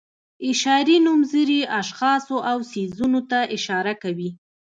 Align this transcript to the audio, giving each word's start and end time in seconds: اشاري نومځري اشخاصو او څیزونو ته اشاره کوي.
اشاري 0.49 0.97
نومځري 1.05 1.59
اشخاصو 1.81 2.37
او 2.51 2.57
څیزونو 2.71 3.19
ته 3.29 3.39
اشاره 3.55 3.93
کوي. 4.03 4.29